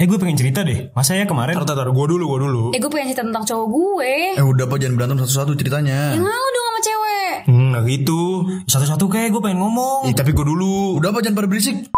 [0.00, 0.88] Eh gue pengen cerita deh.
[0.96, 2.64] Masa ya kemarin Tar, tar, tar, gue dulu, gue dulu.
[2.72, 6.16] Eh gue pengen cerita tentang cowok gue Eh udah apa jangan berantem satu-satu ceritanya.
[6.16, 8.20] Yang mau dong sama cewek Hmm, nggak gitu.
[8.64, 10.08] Satu-satu kayak gue pengen ngomong.
[10.08, 10.96] Ih, tapi gue dulu.
[10.96, 11.92] Udah apa jangan pada berisik.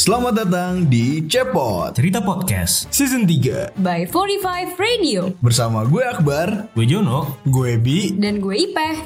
[0.00, 2.88] Selamat datang di Cepot Cerita podcast.
[2.88, 6.72] Season 3 By 45 Radio bersama gue Akbar.
[6.72, 7.36] Gue Jono.
[7.44, 8.16] Gue Bi.
[8.16, 8.96] Dan gue Ipeh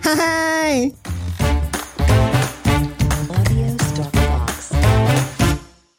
[0.00, 0.96] Hai.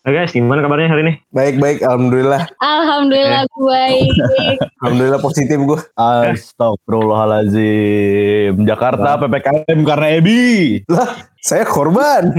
[0.02, 1.14] Oke guys, gimana kabarnya hari ini?
[1.30, 4.10] Baik baik, alhamdulillah, Alhamdulillah gue baik
[4.82, 5.77] alhamdulillah positif gue.
[5.94, 12.34] Astagfirullahaladzim Jakarta PPKM karena Ebi Lah, saya korban,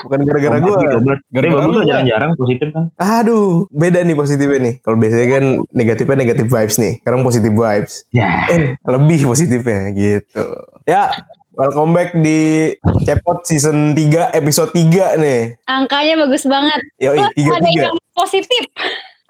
[0.00, 0.76] bukan gara-gara gue.
[1.36, 2.00] Gara-gara ya?
[2.00, 2.88] jarang-jarang positif kan.
[2.96, 4.80] Aduh, beda nih positifnya nih.
[4.80, 6.96] Kalau biasanya kan negatifnya negatif vibes nih.
[7.04, 8.08] Sekarang positif vibes.
[8.08, 8.48] Ya.
[8.48, 10.48] Eh, lebih positifnya gitu.
[10.88, 11.12] Ya,
[11.52, 15.56] welcome back di Cepot season 3 episode 3 nih.
[15.66, 18.62] Angkanya bagus banget Yoi, Wah, tiga Ada yang positif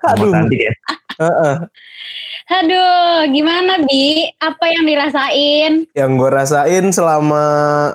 [0.03, 0.73] Aduh, cantik ya.
[1.17, 1.55] heeh.
[2.53, 2.99] Aduh
[3.31, 7.45] gimana Bi Apa yang dirasain Yang gue rasain selama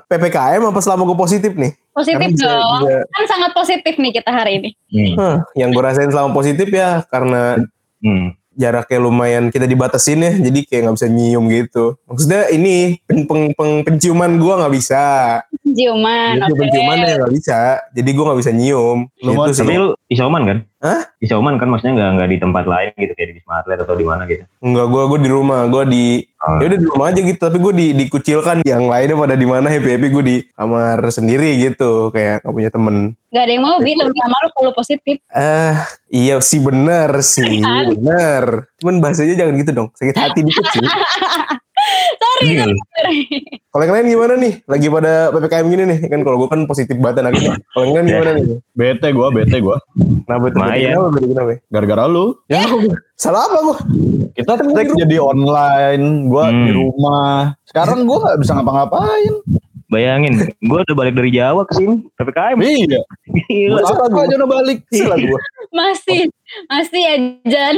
[0.08, 1.76] PPKM apa selama gue positif nih?
[1.92, 5.16] Positif Karena bisa dong juga- Kan sangat positif nih kita hari ini Hmm.
[5.16, 7.60] Hah, yang gue rasain selama positif ya karena
[7.98, 8.32] Hmm.
[8.58, 11.86] Jaraknya lumayan kita dibatasin ya jadi kayak nggak bisa nyium gitu.
[12.04, 15.04] Maksudnya ini pen, peng- peng- penciuman gua nggak bisa.
[15.62, 16.60] Ciuman Gitu, oke.
[16.60, 17.60] penciumannya nggak bisa.
[17.94, 19.00] Jadi gua nggak bisa nyium.
[19.22, 19.62] Lu gitu mau- sih.
[19.62, 20.58] Tapi lu isoman kan?
[20.88, 21.04] Hah?
[21.20, 24.06] Isoman kan maksudnya nggak nggak di tempat lain gitu kayak di Wisma Atlet atau di
[24.08, 24.48] mana gitu.
[24.64, 26.62] Enggak, gua gua di rumah, gua di Oh.
[26.62, 29.68] ya udah di rumah aja gitu, tapi gua di dikucilkan yang lainnya pada di mana
[29.68, 32.96] happy happy gua di kamar sendiri gitu, kayak nggak punya temen.
[33.28, 35.74] Gak ada yang mau Bi Lebih sama lu kalau positif Eh,
[36.08, 37.92] iya sih bener sih, Kan?
[37.92, 38.70] bener.
[38.78, 40.86] Cuman bahasanya jangan gitu dong, sakit hati dikit sih.
[42.18, 42.66] Sorry Iya.
[42.66, 43.20] sorry.
[43.68, 44.54] Kalau yang lain gimana nih?
[44.64, 47.54] Lagi pada PPKM gini nih, kan kalau gua kan positif banget anaknya.
[47.72, 48.46] Kalau yang lain gimana nih?
[48.72, 49.78] Bete gue, bete gue
[50.24, 50.56] Kenapa itu?
[50.56, 50.92] Lumayan.
[50.92, 51.08] Kenapa?
[51.10, 51.28] Kenapa?
[51.28, 51.54] Kenapa?
[51.68, 52.62] Gara-gara lu Ya,
[53.14, 53.78] salah apa gua?
[54.32, 56.64] Kita take jadi online Gue Hmm.
[56.64, 59.34] di rumah Sekarang gue gak bisa ngapa-ngapain
[59.88, 62.60] Bayangin, gue udah balik dari Jawa ke sini PPKM.
[62.60, 63.02] Iya
[63.48, 63.80] Gila.
[63.82, 65.40] Apa aja udah balik Salah gua.
[65.70, 66.22] Masih
[66.68, 67.76] Masih ya Jan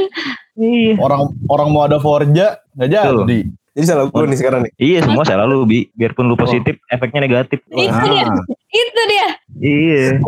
[0.54, 0.98] Iya.
[0.98, 4.72] Orang orang mau ada Forja Gak jadi Jadi salah gua nih sekarang nih.
[4.76, 7.62] Iya semua selalu bi, biarpun lu positif, efeknya negatif.
[7.66, 8.26] Itu dia
[8.66, 10.22] Itu dia Iya.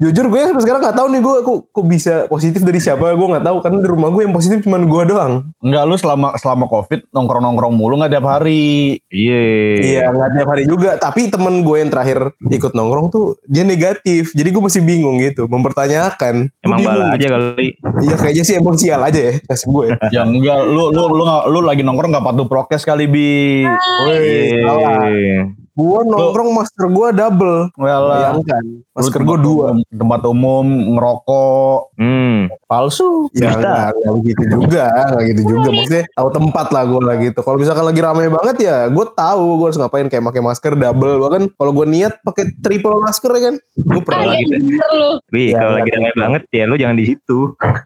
[0.00, 3.28] Jujur gue sampai sekarang gak tahu nih gue kok, kok bisa positif dari siapa gue
[3.28, 5.46] nggak tahu karena di rumah gue yang positif cuma gue doang.
[5.60, 9.44] Enggak lu selama selama covid nongkrong-nongkrong mulu gak tiap hari Iya.
[9.78, 10.90] Iya nggak tiap hari juga.
[10.96, 14.32] Tapi temen gue yang terakhir ikut nongkrong tuh dia negatif.
[14.32, 16.48] Jadi gue masih bingung gitu, mempertanyakan.
[16.60, 17.76] Emang bala aja kali.
[18.00, 19.86] Iya kayaknya sih emang sial aja ya kasih gue.
[20.10, 23.62] Ya enggak lu lu lu nggak- lu lagi nongkrong gak patuh prokes kali bi
[24.02, 25.06] Wih, salah.
[25.06, 25.40] Iya.
[25.74, 27.66] Gue nongkrong masker gue double.
[27.74, 28.62] Well, Bayangkan.
[28.94, 29.74] Masker gue dua.
[29.90, 30.62] tempat umum
[30.94, 32.46] ngerokok Hmm.
[32.64, 35.68] palsu Ya enggak, enggak begitu juga, enggak gitu juga.
[35.72, 37.38] Maksudnya tahu tempat lah gue lah gitu.
[37.42, 41.16] Kalau misalkan lagi rame banget ya, gue tahu gue harus ngapain kayak pakai masker double.
[41.20, 44.44] Bahkan kalau gue niat pakai triple masker ya kan, gue pernah lagi.
[44.46, 47.38] lu Bi, Ya, kalau lagi ramai banget ya lu jangan di situ.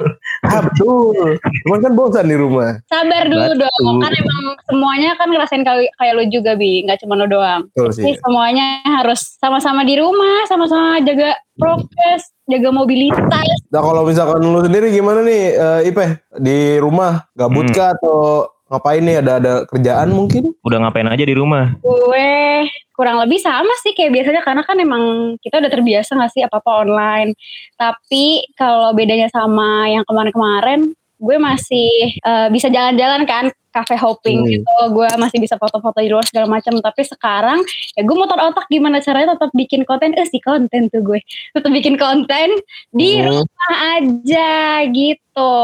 [0.49, 1.37] Ah betul.
[1.65, 2.81] Cuman kan bosan di rumah.
[2.89, 3.69] Sabar dulu Betul.
[3.69, 7.69] dong Kan emang semuanya kan ngerasain kayak, kayak lu juga Bi Gak cuma lu doang
[7.77, 8.03] Betul sih.
[8.03, 13.49] Jadi semuanya harus sama-sama di rumah, sama-sama jaga prokes, jaga mobilitas.
[13.69, 16.05] Nah kalau misalkan lu sendiri gimana nih, eh, Ipe
[16.39, 17.75] di rumah gabut Hmm.
[17.75, 19.17] kah atau ngapain nih?
[19.25, 20.53] Ada ada kerjaan mungkin?
[20.63, 21.75] Udah ngapain aja di rumah?
[21.81, 26.43] Gue kurang lebih sama sih kayak biasanya karena kan emang kita udah terbiasa gak sih
[26.45, 27.31] apa-apa online.
[27.79, 34.51] Tapi kalau bedanya sama yang kemarin-kemarin, gue masih eh, bisa jalan-jalan kan cafe hopping Hmm.
[34.51, 34.75] gitu.
[34.91, 36.73] Gue masih bisa foto-foto di luar segala macam.
[36.75, 37.61] Tapi sekarang
[37.95, 40.15] ya gue muter otak gimana caranya tetap bikin konten.
[40.15, 41.21] Eh si konten tuh gue.
[41.53, 42.59] Tetap bikin konten
[42.91, 43.45] di Hmm.
[43.45, 44.51] rumah aja
[44.89, 45.55] gitu.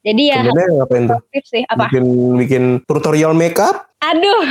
[0.00, 1.18] Jadi ya Sebenarnya ngapain tuh?
[1.42, 1.62] sih.
[1.64, 1.88] Apa?
[1.88, 2.04] Bikin
[2.36, 3.86] bikin tutorial makeup?
[3.96, 4.44] aduh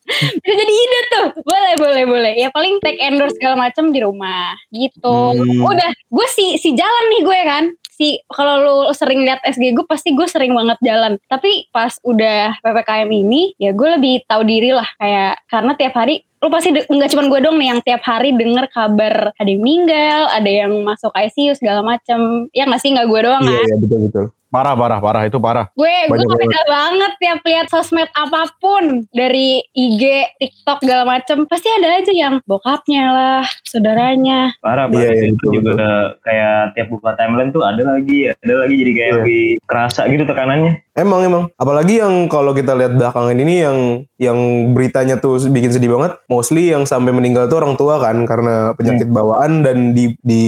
[0.40, 1.26] bisa jadi ide tuh.
[1.42, 2.32] Boleh boleh boleh.
[2.38, 5.36] Ya paling take endorse segala macam di rumah gitu.
[5.36, 5.66] Hmm.
[5.66, 7.64] udah gue si si jalan nih gue kan
[8.02, 11.22] si kalau lu sering lihat SG gue pasti gue sering banget jalan.
[11.30, 14.90] Tapi pas udah ppkm ini ya gue lebih tahu diri lah.
[14.98, 18.66] Kayak karena tiap hari lu pasti nggak cuma gue dong nih yang tiap hari denger
[18.74, 22.90] kabar ada yang meninggal ada yang masuk ICU segala macam ya nggak sih?
[22.90, 23.66] Nggak gue doang Iya, kan?
[23.70, 24.26] iya betul betul.
[24.52, 25.22] Parah, parah, parah.
[25.24, 25.72] Itu parah.
[25.72, 31.72] Gue gue beda banget tiap lihat sosmed apa pun dari IG, TikTok segala macem pasti
[31.72, 34.52] ada aja yang bokapnya lah, saudaranya.
[34.60, 35.88] Parah Iya, banget iya, itu betul, juga
[36.20, 39.16] kayak tiap buka timeline tuh ada lagi, ada lagi jadi kayak Iya.
[39.24, 40.72] lebih kerasa gitu tekanannya.
[40.92, 41.44] Emang emang.
[41.56, 43.78] Apalagi yang kalau kita lihat belakangan ini yang
[44.20, 44.38] yang
[44.76, 46.20] beritanya tuh bikin sedih banget.
[46.28, 50.44] Mostly yang sampai meninggal tuh orang tua kan karena penyakit bawaan dan di di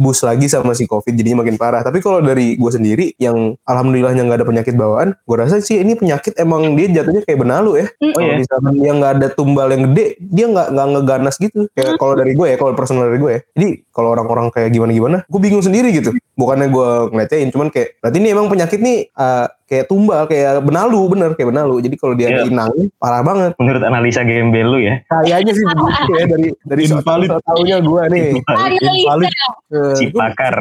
[0.00, 1.84] bus lagi sama si covid jadinya makin parah.
[1.84, 5.94] Tapi kalau dari gue sendiri yang alhamdulillahnya nggak ada penyakit bawaan, gue rasa sih ini
[5.98, 7.86] penyakit emang dia jatuhnya kayak benalu ya.
[7.98, 8.12] Mm.
[8.14, 8.36] Kalau iya?
[8.38, 11.60] misalkan dia nggak ada tumbal yang gede, dia nggak nggak ngeganas gitu.
[11.74, 13.40] Kayak kalau dari gue ya, kalau personal dari gue ya.
[13.54, 16.10] Jadi kalau orang-orang kayak gimana-gimana, gue bingung sendiri gitu.
[16.42, 21.06] Bukannya gue ngeliatin, cuman kayak berarti ini emang penyakit nih uh, kayak tumbal, kayak benalu,
[21.08, 21.78] bener kayak benalu.
[21.78, 22.44] Jadi kalau dia Iya.
[22.44, 23.54] inang, parah banget.
[23.56, 24.98] Menurut analisa gembel lu ya.
[25.06, 27.30] Kayaknya sih begitu ya dari dari so Invalid.
[27.40, 28.26] taunya gue nih.
[28.42, 29.46] Analisa.
[29.70, 30.54] Eh, Si gua- pakar.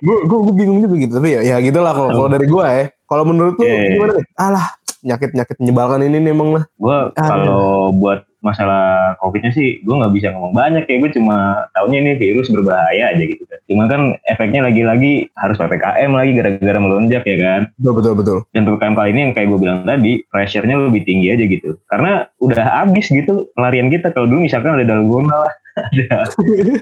[0.00, 2.84] gue gue gue bingung juga gitu tapi ya ya gitulah kalau kalau dari gue ya
[3.04, 3.92] kalau menurut lu iya.
[3.92, 4.66] gimana nih alah
[5.00, 10.12] penyakit penyakit menyebalkan ini nih emang lah Gue kalau buat masalah covidnya sih gue nggak
[10.12, 10.96] bisa ngomong banyak ya.
[11.00, 13.60] Gue cuma tahunya ini virus berbahaya aja gitu kan.
[13.68, 17.60] Cuma kan efeknya lagi-lagi harus ppkm lagi gara-gara melonjak ya kan.
[17.78, 18.38] Betul betul betul.
[18.52, 21.76] Dan ppkm kali ini yang kayak gue bilang tadi pressure-nya lebih tinggi aja gitu.
[21.86, 24.10] Karena udah habis gitu pelarian kita.
[24.10, 25.52] Kalau dulu misalkan ada dalgona lah
[25.86, 26.26] ada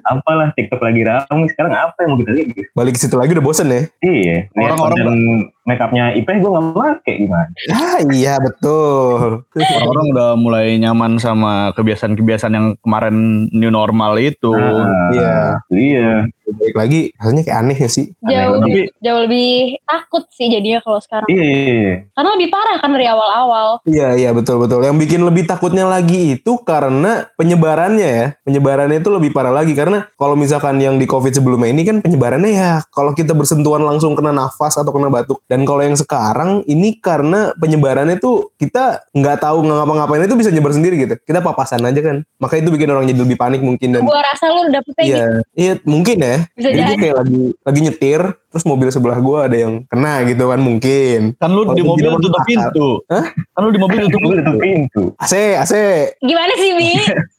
[0.09, 2.69] apalah tiktok lagi ramai sekarang apa yang mau kita lihat gitu?
[2.73, 3.83] Balik ke situ lagi udah bosen ya?
[4.01, 4.37] Iya.
[4.57, 5.21] Lihat Orang-orang
[5.69, 11.21] konten make upnya Ipeh gue nggak pakai gimana ah iya betul Orang-orang udah mulai nyaman
[11.21, 14.55] sama kebiasaan-kebiasaan yang kemarin new normal itu.
[14.55, 15.39] Nah, iya.
[15.69, 16.11] iya
[16.49, 18.61] balik lagi rasanya kayak aneh ya sih Jauh Aneh.
[18.65, 19.49] lebih, jauh lebih
[19.85, 21.29] takut sih jadinya kalau sekarang.
[21.29, 21.97] iya iya, iya.
[22.17, 23.69] Karena lebih parah kan dari awal-awal.
[23.85, 24.81] Iya iya betul betul.
[24.85, 28.27] Yang bikin lebih takutnya lagi itu karena penyebarannya ya.
[28.45, 32.53] Penyebarannya itu lebih parah lagi karena kalau misalkan yang di Covid sebelumnya ini kan penyebarannya
[32.53, 35.45] ya kalau kita bersentuhan langsung kena nafas atau kena batuk.
[35.47, 40.51] Dan kalau yang sekarang ini karena penyebarannya tuh kita nggak tahu nggak ngapa-ngapain itu bisa
[40.53, 41.15] nyebar sendiri gitu.
[41.23, 42.27] Kita papasan aja kan.
[42.43, 45.25] Maka itu bikin orang jadi lebih panik mungkin dan Gua rasa lu dapetnya iya
[45.57, 46.37] iya mungkin ya.
[46.55, 48.23] Bisa Jadi gue kayak lagi lagi nyetir
[48.59, 51.39] terus mobil sebelah gue ada yang kena gitu kan mungkin.
[51.39, 52.99] Kan lu di mobil tutup pintu.
[53.07, 53.31] Hah?
[53.31, 54.59] Kan lu di mobil tutup Gue tutup pintu.
[54.59, 55.73] pintu AC AC
[56.19, 56.91] Gimana sih, Bi?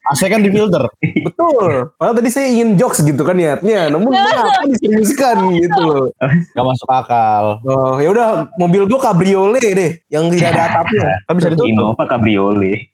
[0.08, 0.88] AC kan di filter.
[1.28, 1.92] Betul.
[2.00, 6.06] Padahal tadi saya ingin jokes gitu kan niatnya, namun kenapa diseriuskan gitu loh.
[6.56, 7.60] Gak masuk akal.
[7.68, 11.20] Oh, ya udah mobil gua cabriolet deh, yang tidak ada atapnya.
[11.28, 11.68] Kan bisa ditutup.
[11.68, 12.88] Innova Cabriolet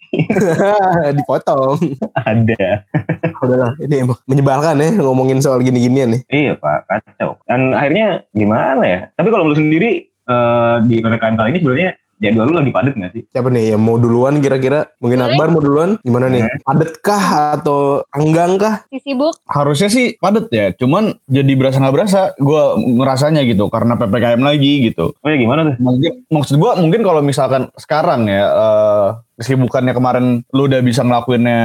[1.12, 1.76] Dipotong.
[2.16, 2.88] ada
[3.44, 6.22] Udahlah, ini emang menyebalkan ya ngomongin soal gini-ginian nih.
[6.32, 11.50] iya pak kacau dan akhirnya gimana ya tapi kalau lu sendiri eh, di ppkm kali
[11.56, 14.88] ini sebenarnya jadwal lu lagi padat nggak sih Siapa nih yang mau duluan kira-kira?
[15.04, 15.36] Mungkin Boleh.
[15.36, 15.90] Akbar mau duluan?
[16.00, 16.48] Gimana nih?
[16.64, 18.88] Padet kah atau enggang kah?
[18.88, 19.36] Si sibuk.
[19.52, 20.72] Harusnya sih padat ya.
[20.72, 22.32] Cuman jadi berasa nggak berasa.
[22.40, 23.68] Gue ngerasanya gitu.
[23.68, 25.12] Karena PPKM lagi gitu.
[25.12, 30.26] oh ya gimana tuh Mungkin maksud gua mungkin kalau misalkan sekarang ya eh, kesibukannya kemarin
[30.56, 31.60] lu udah bisa ngelakuinnya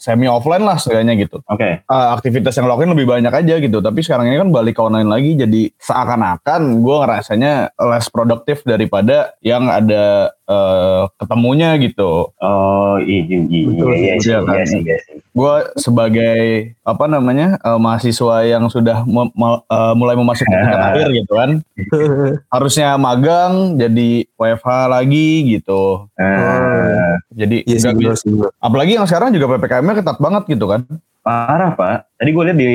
[0.00, 1.44] semi offline lah setidaknya gitu.
[1.44, 3.78] oke Eh, aktivitas yang lo lakuin lebih banyak aja gitu.
[3.84, 9.36] Tapi sekarang ini kan balik ke online lagi jadi seakan-akan gua ngerasanya less produktif daripada
[9.44, 12.32] yang ada eh, ketemunya gitu.
[12.40, 14.64] oh iya iya iya iya iya kan.
[14.64, 16.38] sih iya sih Gue sebagai
[16.82, 21.50] apa namanya eh, mahasiswa yang sudah mu- mu- eh, mulai memasuki tingkat akhir gitu kan,
[22.54, 26.10] harusnya magang jadi WFH lagi gitu.
[26.18, 28.34] Eh, Jadi bi- sih.
[28.34, 28.50] benar.
[28.58, 30.82] apalagi yang sekarang juga ppkm-nya ketat banget gitu kan.
[31.20, 32.08] Parah pak.
[32.16, 32.72] Tadi gue lihat di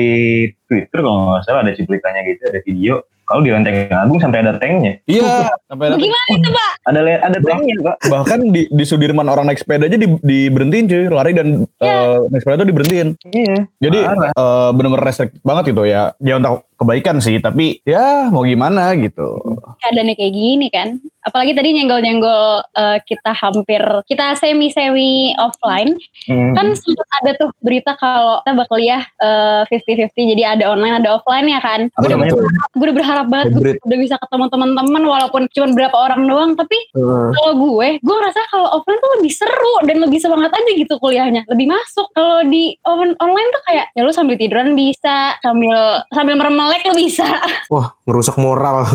[0.64, 2.94] twitter kalau nggak salah ada cuplikannya gitu ada video.
[3.26, 5.02] Kalau di Lenteng Agung sampai ada tanknya.
[5.02, 6.70] Iya, sampai ada- Gimana itu, Pak?
[6.86, 7.96] ada le- ada tanknya pak.
[8.06, 11.04] Bahkan di, di Sudirman orang naik sepeda aja di, diberhentiin cuy.
[11.10, 13.08] Lari dan eh, naik sepeda itu diberhentiin.
[13.26, 13.56] Iya.
[13.82, 14.30] Jadi Parah.
[14.30, 16.14] eh, bener-bener restricted banget gitu ya.
[16.22, 19.42] Ya untuk kebaikan sih tapi ya mau gimana gitu.
[19.82, 21.02] Keadaannya kayak gini kan.
[21.26, 25.98] Apalagi tadi nyenggol-nyenggol eh, kita hampir, kita semi-semi offline.
[26.30, 26.54] Hmm.
[26.54, 30.32] Kan sempat ada tuh berita kalau kita bakal kuliah eh, 50-50.
[30.36, 31.88] Jadi ada online, ada offline ya kan.
[31.96, 36.50] Gue udah berharap banget gue udah bisa ketemu teman-teman walaupun cuma berapa orang doang.
[36.54, 37.28] Tapi Heeh.
[37.32, 41.48] kalau gue, gue ngerasa kalau offline tuh lebih seru dan lebih semangat aja gitu kuliahnya,
[41.48, 42.06] lebih masuk.
[42.12, 46.94] Kalau di on- online tuh kayak ya lu sambil tiduran bisa, sambil sambil meremelek lu
[47.00, 47.24] bisa.
[47.72, 48.86] Wah, ngerusak moral.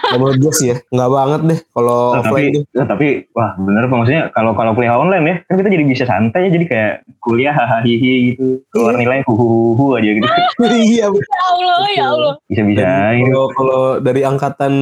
[0.00, 0.76] Gak menurut gue sih ya.
[0.88, 2.62] Nggak banget deh kalau Nah, offline tapi, tuh.
[2.72, 3.96] nah, tapi wah bener pak.
[3.98, 6.50] Maksudnya kalau kalau kuliah online ya kan kita jadi bisa santai ya.
[6.50, 8.64] Jadi kayak kuliah hahaha gitu.
[8.72, 10.24] Keluar nilai huhuhu aja gitu.
[10.58, 12.32] Iya, Ya Allah, ya Allah.
[12.48, 12.82] bisa bisa
[13.14, 14.72] gitu Kalau kalau dari angkatan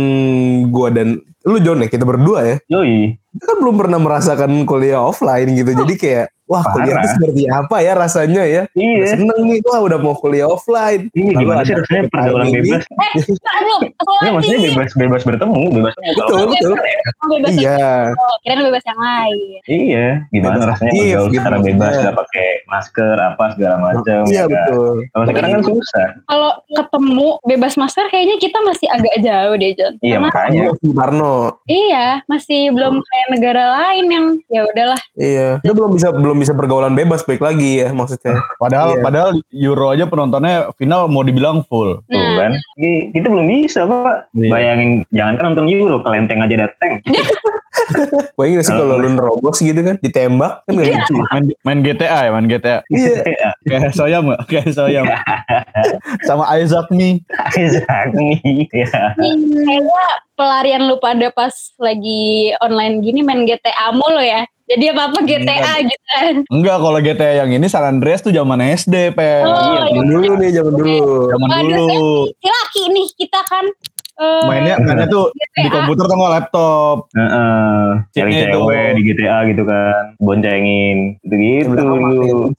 [0.68, 2.56] gua dan lu John ya kita berdua ya.
[2.70, 3.18] Yoi.
[3.34, 5.74] Kita kan belum pernah merasakan kuliah offline gitu.
[5.74, 7.02] Jadi kayak wah kuliah Parah.
[7.02, 8.62] itu seperti apa ya rasanya ya.
[8.68, 9.06] Udah Iya.
[9.12, 11.10] seneng nih, wah udah mau kuliah offline.
[11.10, 12.54] Iya Lalu gimana sih rasanya pergaulan ini.
[12.64, 12.82] bebas?
[12.88, 13.10] Nah,
[13.60, 13.74] lu
[14.16, 16.74] Iya maksudnya bebas bebas bertemu, bebas Betul, betul.
[17.28, 17.88] bebas Iya,
[18.40, 19.58] kira bebas yang lain.
[19.66, 24.20] Iya, gimana Bebas rasanya bergaul gitu secara bebas, nggak pakai masker apa segala macam.
[24.24, 24.50] iya ya kan?
[24.52, 24.94] betul.
[25.06, 26.08] Kalau sekarang kan susah.
[26.24, 29.94] Kalau ketemu bebas masker kayaknya kita masih agak jauh deh John.
[30.00, 30.60] Iya makanya.
[30.62, 31.34] Iya, Karno.
[31.66, 35.00] Iya, masih belum kayak negara lain yang ya udahlah.
[35.14, 38.40] Iya, kita belum bisa belum bisa pergaulan bebas baik lagi ya maksudnya.
[38.56, 39.02] Padahal Iya.
[39.02, 42.00] padahal Euro aja penontonnya final mau dibilang full.
[42.04, 42.52] Tuh Nah, kan,
[43.10, 44.28] kita belum bisa pak.
[44.32, 44.50] Iya.
[44.50, 47.00] Bayangin, jangan kan nonton Euro, kelenteng aja dateng.
[48.36, 51.14] Bayangin gak sih kalau lu nerobos gitu kan, ditembak kan gak lucu.
[51.32, 52.78] Main, main GTA ya, main GTA.
[52.90, 54.40] Iya, Kayak Soyam gak?
[54.50, 55.04] Kayak Soyam.
[56.26, 57.22] Sama Isaac nih.
[57.54, 58.68] Exactly.
[58.74, 59.16] Ya.
[59.16, 60.04] kayaknya
[60.36, 64.44] pelarian lu pada pas lagi online gini main GTA mulu ya.
[64.66, 66.34] Jadi apa-apa GTA gitu kan.
[66.50, 69.46] Enggak, kalau GTA yang ini San Andreas tuh zaman SD, Pe.
[69.46, 71.02] Oh, Iya, zaman dulu nih, zaman dulu.
[71.30, 71.86] Zaman dulu.
[72.34, 73.64] Si laki nih kita kan.
[74.16, 75.72] Eh, Mainnya, mainnya tuh di GTA.
[75.72, 76.96] komputer atau nggak laptop.
[77.12, 77.84] Heeh.
[78.12, 82.52] Cari Cewek cewek di GTA gitu kan, boncengin, amat ya, Gue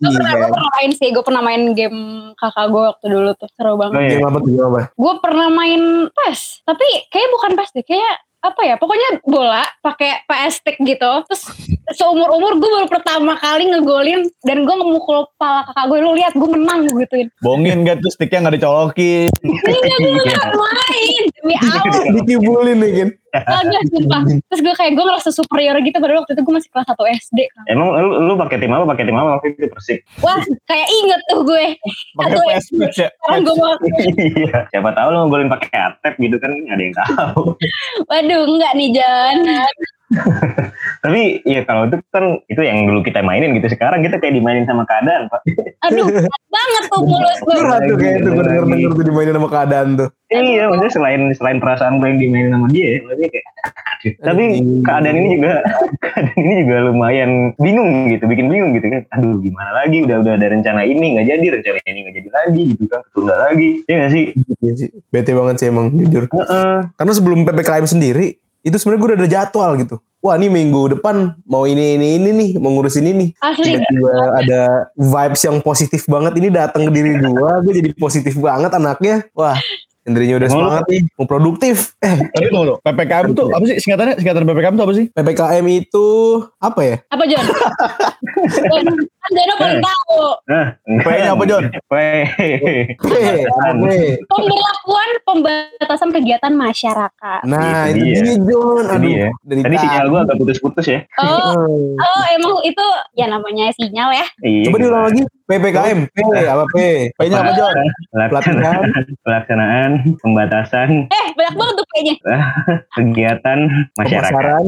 [0.54, 2.00] pernah, main sih, gue pernah main game
[2.36, 4.00] kakak gue waktu dulu tuh, seru Oh, banget.
[4.00, 4.10] iya.
[4.18, 4.82] Game apa tuh, game apa?
[4.94, 10.24] Gue pernah main PES, tapi kayaknya bukan PES deh, kayak apa ya, pokoknya bola pakai
[10.30, 11.44] PS stick gitu, terus
[11.98, 16.34] seumur umur gue baru pertama kali ngegolin dan gue ngemukul kepala kakak gue, lu lihat
[16.38, 17.28] gue menang gue gituin.
[17.42, 19.30] Bongin gak tuh sticknya nggak dicolokin.
[19.42, 21.24] Iya gue nggak main.
[21.34, 21.84] Demi Allah,
[22.22, 22.92] Dikibulin nih
[23.36, 23.66] kan.
[23.66, 24.22] agak sumpah.
[24.26, 27.40] Terus gue kayak gue ngerasa superior gitu, padahal waktu itu gue masih kelas 1 SD.
[27.52, 27.64] kan.
[27.68, 28.86] Emang lu, lu pakai tim apa?
[28.88, 30.00] Pakai tim apa waktu itu Persik?
[30.20, 31.66] Wah, kayak inget tuh gue.
[32.16, 32.66] Pakai Satu PS
[32.96, 33.08] ya.
[33.10, 33.76] Sekarang gue mau,
[34.18, 34.58] Iya.
[34.70, 37.42] Siapa tahu lu ngegolin pakai atep gitu kan nggak ada yang tahu.
[38.08, 39.38] waduh enggak nih Jan.
[41.04, 43.68] Tapi ya kalau itu kan itu yang dulu kita mainin gitu.
[43.68, 45.44] Sekarang kita kayak dimainin sama keadaan, Pak.
[45.92, 47.56] Aduh, berat banget tuh mulus gue.
[47.60, 50.10] Curhat tuh kayak itu gue denger denger tuh dimainin sama keadaan tuh.
[50.28, 53.46] Iya, maksudnya selain selain perasaan gue yang dimainin sama dia, ya, kayak.
[54.24, 54.44] Tapi
[54.84, 55.52] keadaan ini juga
[56.04, 59.04] keadaan ini juga lumayan bingung gitu, bikin bingung gitu kan.
[59.20, 60.08] Aduh, gimana lagi?
[60.08, 63.36] Udah udah ada rencana ini nggak jadi, rencana ini nggak jadi lagi gitu kan, ketunda
[63.36, 63.70] lagi.
[63.88, 64.26] Iya sih?
[64.64, 64.90] Iya sih.
[65.12, 66.32] Bete banget sih emang jujur.
[66.32, 66.76] Heeh.
[66.96, 69.96] Karena sebelum PPKM sendiri itu sebenarnya gue udah ada jadwal gitu.
[70.20, 73.30] Wah ini minggu depan mau ini ini ini nih mau ngurus ini nih.
[73.40, 73.80] Asli.
[73.80, 74.62] Tiba-tiba ada
[75.00, 77.50] vibes yang positif banget ini datang ke diri gue.
[77.64, 79.24] Gue jadi positif banget anaknya.
[79.32, 79.56] Wah
[80.08, 81.92] Hendrinya udah semangat nih mau produktif.
[82.00, 84.16] Eh Tapi tunggu dulu, PPKM tuh apa sih singkatannya?
[84.24, 85.06] Singkatan PPKM tuh apa sih?
[85.12, 86.08] PPKM itu
[86.64, 86.96] apa ya?
[87.12, 87.44] Apa Jon?
[88.72, 88.86] Jon,
[89.28, 90.22] kan Jono paling tahu.
[90.48, 90.66] Nah,
[91.04, 91.64] P-nya apa, Jon?
[91.68, 91.94] P.
[92.96, 93.12] P?
[94.32, 97.40] Pemberlakuan pembatasan kegiatan masyarakat.
[97.44, 98.24] Nah Itu itu dia.
[98.24, 98.86] dia John.
[98.88, 101.04] Aduh, dari Tadi sinyal gue agak putus-putus ya.
[101.20, 101.68] Oh,
[102.08, 102.86] oh emang itu
[103.20, 104.26] ya namanya sinyal ya.
[104.40, 104.72] Iya.
[104.72, 105.24] Coba diulang lagi.
[105.48, 106.00] PPKM.
[106.12, 106.78] P apa P?
[107.12, 107.76] P-nya apa, Jon?
[108.16, 108.80] Pelaksanaan,
[109.24, 112.16] pelaksanaan pembatasan Eh, banyak banget tuh kayaknya.
[112.92, 113.60] kegiatan
[113.94, 114.32] masyarakat.
[114.32, 114.66] Pemasaran.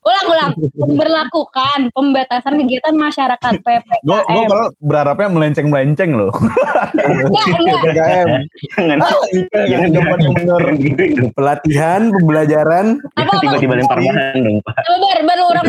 [0.00, 0.50] Ulang-ulang.
[0.78, 4.48] Memberlakukan pembatasan kegiatan masyarakat Gue gue PPKM.
[4.48, 6.32] kalau berharapnya melenceng-melenceng loh.
[6.94, 7.80] Enggak, enggak.
[7.82, 8.28] PPKM.
[9.68, 11.22] Jangan, jangan gitu.
[11.32, 12.86] Pelatihan, pembelajaran?
[13.14, 14.74] Tiba-tiba lempar bahan dong, Pak.
[14.78, 15.64] Coba bar, baru orang.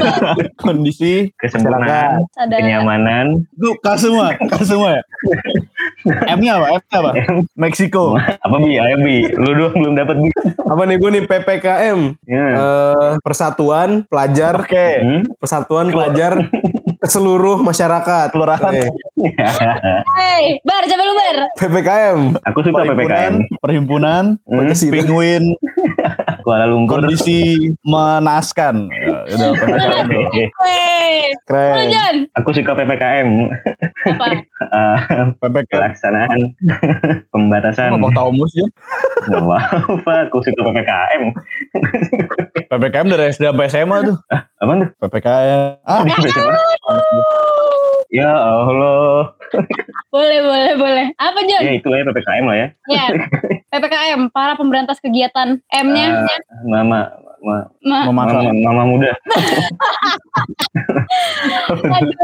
[0.58, 5.04] Kondisi Kesempurnaan, kenyamanan, Tuh, kas semua, kas semua ya.
[6.06, 6.68] M-nya apa?
[6.74, 7.12] M-nya apa?
[7.54, 8.16] Meksiko.
[8.16, 8.76] apa bi?
[8.76, 10.30] Ayo bi, lu doang belum dapat bi.
[10.62, 12.46] apa nih gue nih PPKM Ya.
[12.52, 14.88] eh persatuan pelajar Oke.
[14.98, 15.22] Hmm?
[15.36, 16.46] persatuan pelajar
[16.96, 18.70] ke seluruh masyarakat Kelurahan.
[18.72, 18.88] Oke.
[20.10, 21.38] Hei, bar, coba lu bar.
[21.58, 23.34] PPKM Aku suka PPKM.
[23.58, 24.72] Perhimpunan, Hmm?
[24.90, 25.44] Penguin,
[26.46, 27.02] Kuala Lumpur.
[27.02, 27.42] kondisi
[27.82, 28.88] menaskan.
[28.90, 29.50] Ya, udah
[31.46, 32.16] keren.
[32.34, 33.30] Aku suka PPKM.
[34.06, 34.26] Apa?
[35.44, 35.68] PPKM.
[35.68, 36.40] pelaksanaan
[37.34, 37.92] pembatasan.
[37.96, 38.68] Ngomong tahu mus ya.
[39.28, 41.24] Gak apa-apa, aku suka PPKM.
[42.72, 44.18] PPKM dari SD sampai SMA tuh.
[44.32, 44.90] Apa tuh?
[45.04, 45.84] PPKM.
[45.84, 46.04] Ah,
[48.10, 49.38] Ya Allah.
[50.10, 51.06] Boleh, boleh, boleh.
[51.22, 51.62] Apa Jon?
[51.62, 52.68] Ya itu ya PPKM lah ya.
[52.90, 53.06] Ya,
[53.70, 56.26] PPKM, para pemberantas kegiatan M-nya.
[56.26, 58.44] Eh, mama, ma- Ma- memakan.
[58.46, 59.12] mama, mama muda.
[61.70, 62.18] Aduh.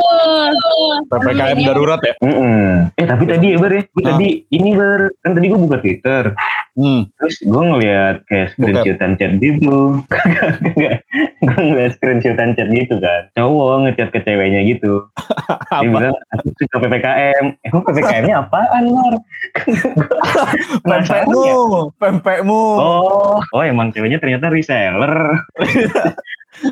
[1.08, 2.14] PPKM darurat ya.
[2.20, 2.92] Mm-mm.
[2.94, 4.08] Eh tapi tadi ya Bar ya, gue Ah.
[4.12, 6.24] tadi ini Bar, kan tadi gue buka Twitter,
[6.76, 7.08] Hmm.
[7.16, 10.04] terus gue ngeliat kayak screenshotan chat gitu,
[11.48, 15.08] gue ngeliat screenshotan chat gitu kan, cowok ngechat ke ceweknya gitu,
[15.72, 18.84] dia bilang aku suka PPKM, emang PPKM-nya apaan?
[20.84, 21.56] Penasaran Pempekmu, ya?
[21.96, 22.64] pempekmu.
[22.76, 25.16] Oh, oh emang ceweknya ternyata reseller.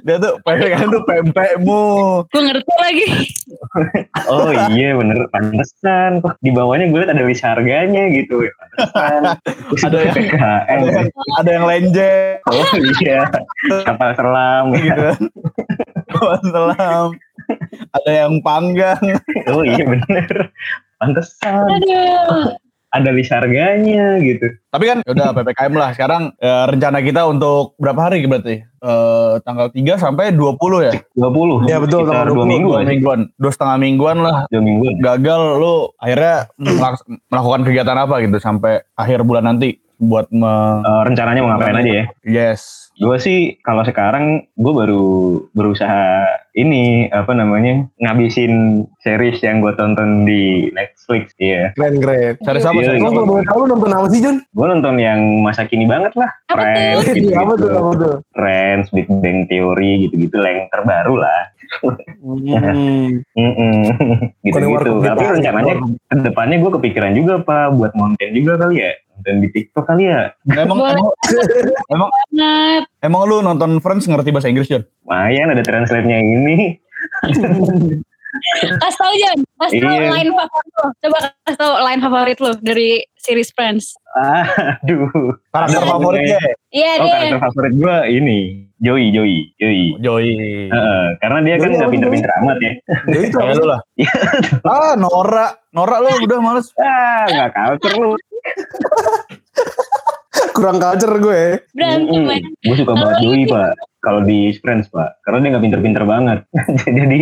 [0.04, 1.84] Dia tuh PPKM tuh pempekmu.
[2.28, 3.08] Gue ngerti lagi.
[4.30, 8.46] oh iya bener pantesan kok di bawahnya gue liat ada list harganya gitu
[8.94, 9.34] pantesan
[9.90, 11.10] Ada yang- PKM ada yang,
[11.42, 12.14] ada yang lenje
[12.46, 12.68] oh
[13.02, 13.20] iya
[13.84, 15.08] kapal selam gitu.
[16.14, 17.08] Kawan selam.
[17.92, 19.02] Ada yang panggang.
[19.50, 20.54] oh iya bener
[20.98, 22.54] pantesan Aduh.
[22.94, 25.90] Ada list harganya gitu Tapi kan udah PPKM lah.
[25.92, 28.62] Sekarang eh, rencana kita untuk berapa hari berarti?
[28.62, 30.94] Eh, tanggal 3 sampai 20 ya?
[31.14, 33.20] 20 Iya, betul, sekitar tanggal dua 20, minggu Dua aja mingguan.
[33.36, 34.38] Dua setengah mingguan lah.
[34.48, 36.36] dua minggu Gagal lu akhirnya
[37.28, 41.92] melakukan kegiatan apa gitu sampai akhir bulan nanti buat me Eh, rencananya mau ngapain aja
[41.94, 45.06] ya yes gue sih kalau sekarang gue baru
[45.50, 48.54] berusaha ini apa namanya ngabisin
[49.00, 52.38] series yang gue tonton di Netflix iya Keren keren.
[52.40, 53.10] cari Iya, Lo siapa?
[53.10, 54.38] kalau boleh tahu nonton apa sih John?
[54.40, 57.14] gue nonton yang masa kini banget lah Apa Friends tuh?
[57.18, 58.14] gitu, apa tuh apa tuh?
[58.32, 61.42] Friends Big Bang Theory gitu-gitu lah yang terbaru lah
[61.82, 63.24] Hmm.
[64.46, 65.74] Gitu-gitu Warkop tapi rencananya
[66.06, 70.06] ke depannya gue kepikiran juga pak buat konten juga kali ya dan di TikTok kali
[70.06, 70.94] ya emang Boleh.
[70.94, 71.08] emang
[71.96, 72.84] emang Banget.
[73.02, 76.58] emang lu nonton Friends ngerti bahasa Inggris John lumayan ada translate-nya ini
[78.74, 79.38] Kasih tau Jan.
[79.62, 80.10] Kasih tau Iya.
[80.10, 80.86] line favorit lo.
[80.98, 83.94] Coba kasih tau line favorit lo dari series Friends.
[84.82, 85.06] aduh
[85.50, 87.14] karakter favoritnya Iya oh deh.
[87.14, 88.40] karakter favorit gue ini
[88.84, 89.96] Joey Joey Joey.
[90.04, 90.26] Joy
[90.68, 92.72] Heeh, karena dia kan Joey nggak apa pinter-pinter amat ya.
[93.08, 93.80] Ya itu lu lah?
[93.96, 94.14] Iya.
[94.76, 95.48] ah Nora.
[95.72, 96.68] Nora lu udah males.
[96.76, 98.12] Ah nggak culture lu.
[100.54, 101.42] Kurang culture gue.
[101.72, 102.38] Berantem ya.
[102.44, 103.72] gue suka banget Joey pak.
[104.04, 105.16] Kalau di Friends pak.
[105.24, 106.40] Karena dia nggak pinter-pinter banget.
[107.00, 107.20] Jadi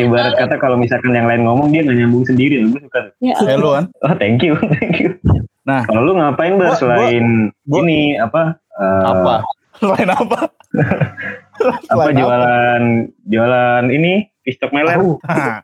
[0.00, 2.64] ibarat kata kalau misalkan yang lain ngomong dia nggak nyambung sendiri.
[2.64, 5.12] Gue suka Ya lu kan oh thank you thank you.
[5.62, 5.84] Nah.
[5.86, 9.46] kalau lu ngapain Gua- selain gua- ini apa eh, apa
[9.78, 10.50] selain apa?
[11.92, 12.82] Apa jualan
[13.28, 14.26] jualan ini?
[14.42, 14.98] Pistok meler.
[15.24, 15.62] Ah.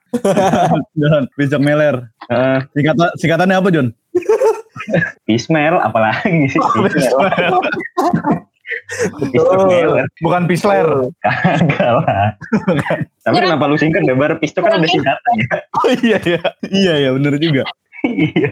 [0.95, 2.15] John, bijak meler.
[2.31, 3.91] Eh, Singkatan, singkatannya apa, John?
[5.27, 6.47] pismel apalagi?
[6.47, 7.59] Sih pismel
[9.35, 10.05] pistok meler.
[10.23, 10.89] Bukan pisler.
[11.25, 12.37] kagak lah.
[13.25, 14.05] Tapi kenapa lu singkat?
[14.07, 15.33] Ya bar pistok kan ada singkatan.
[15.35, 16.41] Ya Oh iya iya.
[16.63, 17.65] Iya iya bener juga.
[18.05, 18.51] Iya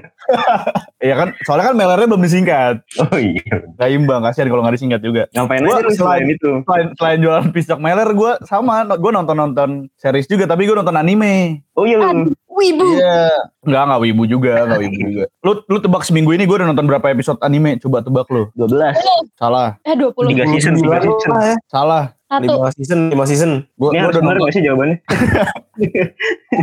[0.96, 2.82] Iya kan, soalnya kan melernya belum disingkat.
[2.98, 5.30] oh iya Gak imbang, kasihan kalau gak disingkat juga.
[5.30, 8.82] ngapain Gua aja selain- itu Selain, selain jualan pistok meler, gue sama.
[8.92, 11.62] Gue nonton-nonton series juga, tapi gue nonton anime.
[11.72, 12.88] oh iya lu Wibu.
[12.88, 13.36] Iya.
[13.62, 15.24] Enggak, enggak wibu juga, enggak wibu juga.
[15.44, 17.76] Lu lu tebak seminggu ini gue udah nonton berapa episode anime?
[17.76, 18.48] Coba tebak lu.
[18.56, 18.96] 12
[19.36, 19.76] Salah.
[19.84, 20.32] Eh 20.
[20.32, 21.52] tiga season tiga season lah.
[21.68, 22.04] Salah.
[22.26, 22.52] Satu.
[22.58, 23.50] Lima season, lima season.
[23.78, 24.46] Gue ini harus udah bener nonton.
[24.50, 24.96] gak sih jawabannya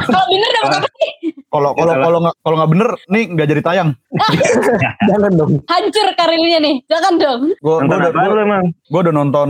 [0.03, 1.11] Kalau bener dapat apa sih?
[1.53, 3.89] Kalau kalau kalau nggak kalau nggak bener, nih nggak jadi tayang.
[5.09, 5.53] Jangan dong.
[5.69, 6.75] Hancur karirnya nih.
[6.91, 7.41] Jangan dong.
[7.63, 9.49] Gue udah lu emang gue udah nonton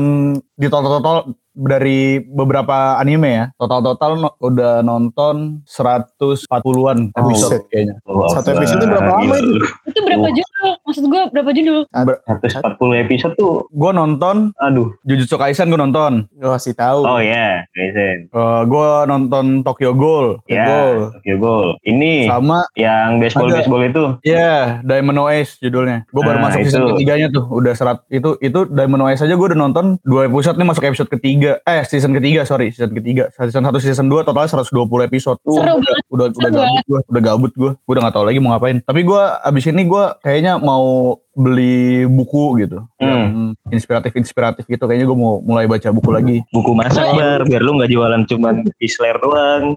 [0.54, 1.18] di total total
[1.56, 3.46] dari beberapa anime ya.
[3.56, 7.62] Total total no- udah nonton 140-an episode Buset.
[7.70, 7.96] kayaknya.
[8.04, 9.54] Oh, Satu episode Akbar, berapa lama itu?
[9.86, 10.32] Itu berapa Oh.
[10.32, 10.72] judul?
[10.84, 11.80] Maksud gue berapa judul?
[11.92, 12.64] 140
[12.98, 16.26] episode tuh Gue nonton aduh Jujutsu Kaisen gue nonton.
[16.32, 17.04] Gue kasih tahu.
[17.04, 18.32] oh ya Kaizen
[18.64, 20.40] gue nonton Tokyo Ghoul.
[20.46, 21.12] ya Gol.
[21.14, 23.56] Tokyo Ghoul ini Sama yang baseball Ada.
[23.60, 26.08] baseball itu ya Diamond OS judulnya.
[26.10, 26.90] Gue baru Nah, masuk season itu.
[26.96, 27.46] ketiganya tuh.
[27.50, 31.10] Udah serat itu itu Diamond OS aja gue udah nonton dua episode nih masuk episode
[31.10, 31.43] ketiga.
[31.64, 33.28] Eh season ketiga sorry season ketiga.
[33.36, 35.38] Season 1 season 2 totalnya 120 episode.
[35.44, 36.04] Seru banget.
[36.14, 38.78] udah udah Seru gabut gue udah gabut gue gue udah nggak tahu lagi mau ngapain
[38.86, 42.86] tapi gue abis ini gue kayaknya mau beli buku gitu.
[42.98, 43.58] Hmm.
[43.68, 44.82] inspiratif inspiratif gitu.
[44.82, 46.38] Kayaknya gue mau mulai baca buku lagi.
[46.50, 47.42] Buku masak bar.
[47.44, 49.76] Biar lu nggak jualan cuman Isler doang.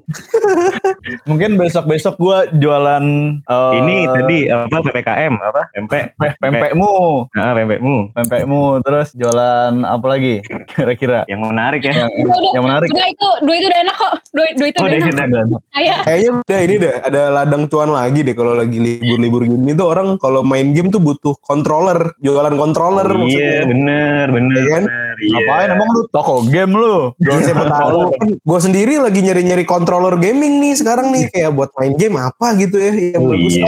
[1.29, 3.05] Mungkin besok besok gue jualan
[3.41, 5.63] eh, ini tadi apa PPKM apa?
[5.73, 6.93] Pempek pe- pempekmu.
[7.33, 8.13] Ah pempekmu.
[8.13, 8.63] Pempekmu.
[8.83, 10.43] Terus jualan apa lagi?
[10.73, 11.25] Kira-kira.
[11.27, 11.93] Yang menarik ya.
[11.97, 12.53] Yang, Udah, udah.
[12.53, 12.89] yang menarik.
[12.91, 14.15] Dua itu, dua itu udah enak kok.
[14.31, 15.27] Dua, dua itu oh udah enak.
[15.27, 15.45] deh.
[15.73, 19.87] Kayak Kayaknya udah ini deh ada ladang cuan lagi deh kalau lagi libur-libur gini tuh
[19.87, 23.63] orang kalau main game tuh butuh controller, jualan controller iya maksudnya.
[23.65, 24.83] bener bener Iya kan?
[24.85, 25.31] bener, iya.
[25.39, 30.15] ngapain emang lu toko game lu Ya, siapa tahu kan gue sendiri lagi nyari-nyari controller
[30.17, 33.55] gaming nih sekarang nih kayak buat main game apa gitu ya yang Oh, bagus.
[33.55, 33.67] iya.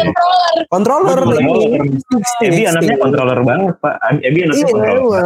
[0.66, 1.18] controller.
[1.18, 1.82] Controller
[2.40, 5.24] Ebi anaknya controller banget pak Ebi anaknya Iya, controller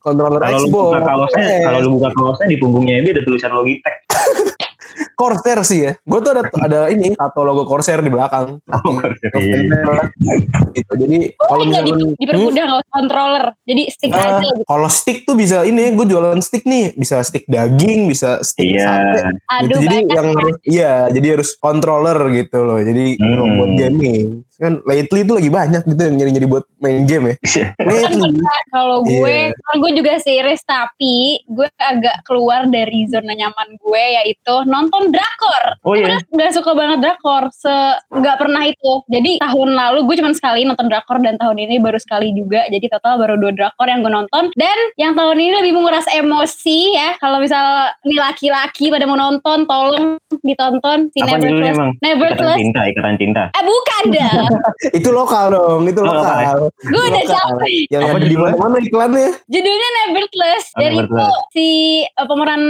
[0.00, 0.86] controller kalau lu Xbox.
[0.86, 3.96] buka kaosnya kalau lu buka kaosnya di punggungnya Ebi ada tulisan Logitech
[5.20, 5.92] Corsair sih ya.
[6.00, 8.56] Gue tuh ada ada ini tato logo Corsair di belakang.
[8.64, 9.68] oh, Corsair.
[10.72, 10.92] gitu.
[10.96, 13.44] Jadi kalau Boleh nggak di, dipermudah nggak usah controller.
[13.62, 14.62] Jadi stick Ah, aja gitu.
[14.64, 18.86] kalau stick tuh bisa ini, gue jualan stick nih, bisa stick daging, bisa stick iya
[18.86, 19.20] sate.
[19.50, 19.84] Aduh gitu.
[19.84, 20.14] Jadi banyak.
[20.14, 22.80] yang harus, iya, jadi harus controller gitu loh.
[22.80, 23.28] Jadi Hmm.
[23.30, 27.36] kalau buat gaming kan lately itu lagi banyak gitu yang nyari-nyari buat main game ya.
[27.80, 28.36] Lately.
[28.68, 29.56] Kalau gue, Iya.
[29.56, 31.16] kalau gue juga series tapi
[31.48, 35.62] gue agak keluar dari zona nyaman gue yaitu nonton drakor.
[35.82, 36.18] Oh Gue iya.
[36.22, 37.72] nggak suka banget drakor, se
[38.10, 38.92] nggak pernah itu.
[39.06, 42.64] Jadi tahun lalu gue cuma sekali nonton drakor dan tahun ini baru sekali juga.
[42.66, 44.50] Jadi total baru dua drakor yang gue nonton.
[44.54, 47.14] Dan yang tahun ini lebih menguras emosi ya.
[47.18, 51.76] Kalau misal nih laki-laki pada mau nonton, tolong ditonton si Apa judulnya Nevertheless.
[51.76, 51.90] emang?
[51.90, 52.58] Ikatan Nevertheless.
[52.58, 53.42] cinta, ikatan cinta.
[53.52, 54.32] Eh bukan dah.
[54.98, 56.52] itu lokal dong, itu Oh, lokal ya?
[56.56, 56.58] lokal.
[56.80, 57.72] gue udah capek.
[57.88, 59.28] Yang Apa ada di mana-mana iklannya.
[59.46, 60.64] Judulnya Nevertheless.
[60.70, 61.68] Oh, Dan itu si
[62.06, 62.62] uh, pemeran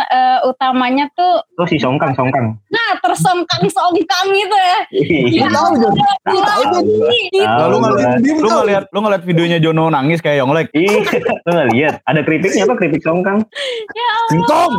[0.00, 2.46] uh, utamanya tuh Oh si Songkang, Songkang.
[2.68, 4.78] nah tersongkang-songkang gitu ya.
[4.92, 5.46] Iya.
[5.48, 5.88] tahu, gitu.
[5.88, 6.12] Gua.
[7.88, 10.68] ngeliat, lu ngeliat, lu ngeliat videonya Jono nangis kayak Yonglek.
[10.76, 11.00] Iya,
[11.48, 11.94] lu nggak lihat?
[12.04, 12.74] Ada keripiknya apa?
[12.76, 13.40] Keripik Songkang.
[14.28, 14.72] Singkong!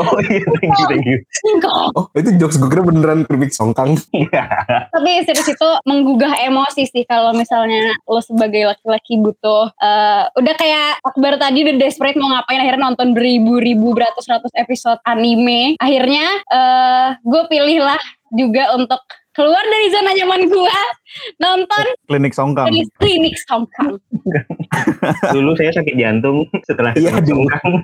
[0.00, 1.18] Oh iya, thank you, thank you.
[1.44, 1.92] Singkong.
[1.92, 4.00] Oh itu jokes gue kira beneran keripik songkang.
[4.16, 4.48] Iya.
[4.88, 11.02] Tapi series itu menggugah emosi sih kalau misalnya lo sebagai laki-laki butuh uh, udah kayak
[11.04, 15.76] Akbar tadi udah desperate mau ngapain akhirnya nonton beribu-ribu beratus-ratus episode anime.
[15.76, 19.02] Akhirnya uh, gue pilih lah juga untuk
[19.34, 20.78] keluar dari zona nyaman gue
[21.36, 22.66] nonton Klinik Songkang.
[22.66, 23.98] dari klinik Songkang.
[25.30, 27.18] Dulu saya sakit jantung setelah Iya.
[27.20, 27.70] Songkang.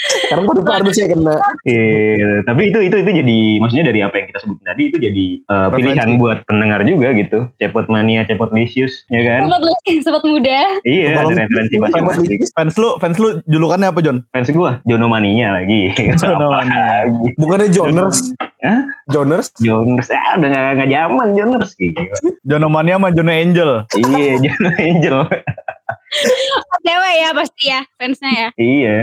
[0.00, 1.36] Sekarang pada harus saya kena.
[1.64, 5.26] Iya, tapi itu itu itu jadi maksudnya dari apa yang kita sebut tadi itu jadi
[5.46, 7.50] uh, pilihan buat pendengar juga gitu.
[7.58, 9.50] Cepot mania, cepot lisius, ya kan?
[9.50, 9.62] Sobat,
[10.00, 10.60] sobat muda.
[10.86, 12.38] Iya, ada referensi masing-masing.
[12.54, 14.22] Fans lu, fans lu julukannya apa Jon?
[14.30, 15.90] Fans gua Jono Mania lagi.
[16.16, 16.80] Jono Apa Mania.
[17.04, 17.28] lagi?
[17.36, 18.18] Bukannya Joners?
[18.60, 18.84] Hah?
[19.08, 19.48] Joners?
[19.56, 21.96] Joners, ah udah gak, gak zaman Joners gitu.
[22.44, 23.70] Jono Mania sama Jono Angel.
[23.96, 25.18] iya, Jono Angel.
[26.80, 28.48] Cewek ya pasti ya fansnya ya.
[28.56, 28.96] iya.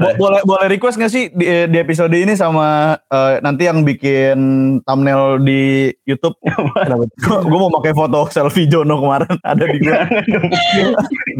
[0.00, 2.66] Bo- boleh boleh request gak sih di, di episode ini sama
[3.04, 4.38] eh, nanti yang bikin
[4.82, 6.34] thumbnail di YouTube?
[7.46, 9.98] Gue mau pakai foto selfie Jono kemarin ada di gue.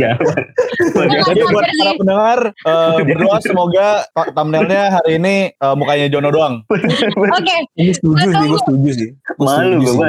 [0.00, 6.55] Jadi buat para pendengar eh, berdoa semoga th- thumbnailnya hari ini eh, mukanya Jono doang.
[6.70, 9.11] Oke, Ini setuju sih, gue setuju sih.
[9.37, 10.09] Malu gue.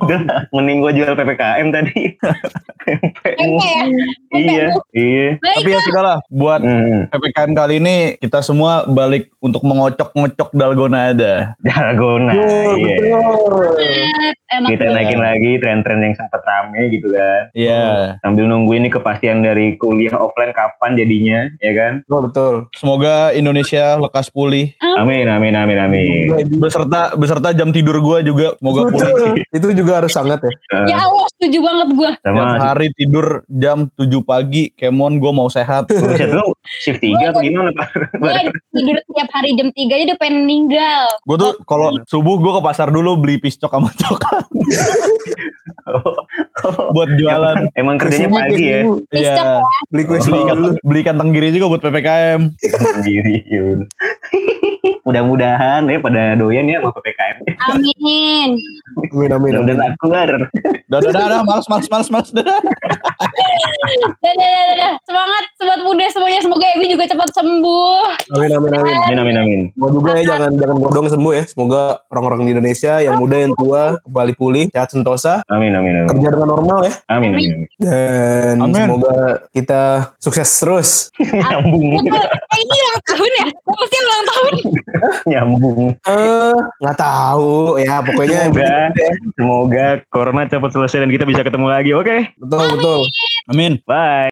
[0.00, 1.98] Udah, mending gue jual PPKM tadi.
[3.36, 3.82] Ya.
[4.32, 4.66] Iya,
[5.20, 5.32] iya.
[5.36, 11.54] Baik, Tapi ya sudahlah buat Hmm, PPKM kali ini kita semua balik untuk mengocok-ngocok dalgonada.
[11.58, 12.32] Dalgona.
[12.32, 12.96] Betul, Iya.
[13.20, 13.64] betul.
[14.50, 17.42] emang Kita naikin lagi tren-tren yang sempat rame gitu kan.
[17.52, 18.18] Iya.
[18.20, 21.92] Sambil nunggu ini kepastian dari kuliah offline kapan jadinya, ya kan?
[22.02, 22.54] Betul, betul.
[22.74, 26.26] Semoga Indonesia lekas pulih Amin, amin, amin, amin.
[26.56, 29.42] beserta beserta jam tidur gue juga semoga pulih.
[29.56, 30.52] Itu juga harus sangat ya.
[30.86, 32.10] Ya Allah setuju banget gue.
[32.20, 35.90] Sama hari tidur jam 7 pagi, Kemon gue mau sehat.
[35.90, 37.88] Buset lu shift 3 apa gimana Pak?
[38.20, 38.30] Gue
[38.76, 41.04] tidur tiap hari jam 3 aja udah pengen meninggal.
[41.26, 44.46] Gue tuh kalau subuh gue ke pasar dulu beli piscok sama coklat
[46.94, 47.56] buat jualan.
[47.74, 48.80] Emang kerjanya pagi ya?
[49.10, 49.58] Piscok Iya.
[49.90, 50.40] Beli kue Beli
[50.84, 52.40] beli ikan tenggiri juga buat PPKM.
[53.00, 53.36] Sendiri.
[53.48, 53.78] yun.
[55.02, 57.19] Mudah-mudahan ya pada doyan ya sama PPKM.
[57.70, 58.50] Amin.
[59.10, 60.30] Amin, amin, Udah laku Bar.
[60.90, 62.42] Dah, dah, dah, dah, males, males, males, males, dah.
[62.42, 62.58] Dadah,
[64.20, 64.92] dadah, dadah.
[65.06, 66.40] Semangat sobat muda semuanya.
[66.42, 68.02] Semoga Ebi juga cepat sembuh.
[68.34, 68.94] Amin, amin, amin.
[69.06, 69.60] Amin, amin, amin.
[69.72, 71.44] Semoga juga ya jangan jangan godong sembuh ya.
[71.46, 76.10] Semoga orang-orang di Indonesia yang muda yang tua kembali pulih, sehat sentosa, Amin, amin, amin.
[76.10, 76.92] kerja dengan normal ya.
[77.06, 77.50] Amin, amin.
[77.78, 78.74] Dan Amin.
[78.74, 79.16] semoga
[79.54, 79.82] kita
[80.18, 80.88] sukses terus.
[81.38, 82.02] Nyambung.
[82.10, 83.46] Eh, ini ulang tahun ya?
[83.62, 84.52] Pasti ulang tahun.
[85.30, 85.80] Nyambung.
[86.02, 87.29] Eh, nggak tahu
[87.80, 88.72] ya pokoknya Semoga,
[89.36, 91.90] semoga corona cepat selesai dan kita bisa ketemu lagi.
[91.94, 93.00] Oke, betul betul.
[93.50, 93.78] Amin.
[93.86, 94.28] bye.